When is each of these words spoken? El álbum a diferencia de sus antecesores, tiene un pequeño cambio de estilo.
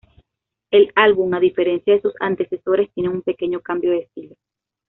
El 0.71 0.91
álbum 0.95 1.31
a 1.35 1.39
diferencia 1.39 1.93
de 1.93 2.01
sus 2.01 2.15
antecesores, 2.19 2.91
tiene 2.95 3.09
un 3.09 3.21
pequeño 3.21 3.59
cambio 3.59 3.91
de 3.91 3.99
estilo. 3.99 4.33